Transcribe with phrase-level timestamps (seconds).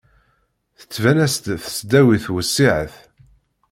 [0.79, 2.93] Tettban-as-d tesdawit wessiɛet.